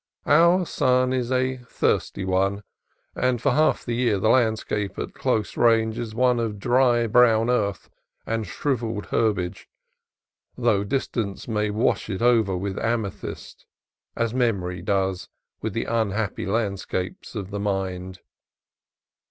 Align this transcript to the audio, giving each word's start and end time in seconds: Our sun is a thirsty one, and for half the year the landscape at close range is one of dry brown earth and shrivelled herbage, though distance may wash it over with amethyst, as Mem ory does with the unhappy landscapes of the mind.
Our 0.25 0.65
sun 0.65 1.13
is 1.13 1.31
a 1.31 1.57
thirsty 1.57 2.25
one, 2.25 2.63
and 3.15 3.39
for 3.39 3.51
half 3.51 3.85
the 3.85 3.93
year 3.93 4.17
the 4.17 4.29
landscape 4.31 4.97
at 4.97 5.13
close 5.13 5.55
range 5.55 5.99
is 5.99 6.15
one 6.15 6.39
of 6.39 6.57
dry 6.57 7.05
brown 7.05 7.51
earth 7.51 7.87
and 8.25 8.47
shrivelled 8.47 9.05
herbage, 9.11 9.69
though 10.57 10.83
distance 10.83 11.47
may 11.47 11.69
wash 11.69 12.09
it 12.09 12.23
over 12.23 12.57
with 12.57 12.79
amethyst, 12.79 13.67
as 14.15 14.33
Mem 14.33 14.63
ory 14.63 14.81
does 14.81 15.29
with 15.61 15.73
the 15.73 15.85
unhappy 15.85 16.47
landscapes 16.47 17.35
of 17.35 17.51
the 17.51 17.59
mind. 17.59 18.21